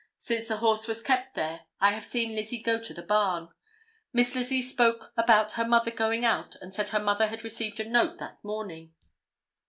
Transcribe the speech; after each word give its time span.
Since 0.17 0.47
the 0.47 0.57
horse 0.57 0.87
was 0.87 0.99
kept 1.03 1.35
there, 1.35 1.61
I 1.79 1.91
have 1.91 2.03
seen 2.05 2.35
Lizzie 2.35 2.63
go 2.63 2.81
to 2.81 2.91
the 2.91 3.03
barn. 3.03 3.49
Miss 4.11 4.33
Lizzie 4.33 4.63
spoke 4.63 5.13
about 5.15 5.51
her 5.51 5.63
mother 5.67 5.91
going 5.91 6.25
out 6.25 6.55
and 6.59 6.73
said 6.73 6.89
her 6.89 6.99
mother 6.99 7.27
had 7.27 7.43
received 7.43 7.79
a 7.79 7.87
note 7.87 8.17
that 8.17 8.43
morning." 8.43 8.95